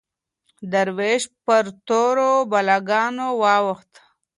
دروېش 0.71 1.23
پر 1.45 1.65
تورو 1.87 2.31
بلاګانو 2.51 3.27
واوښت 3.41 3.91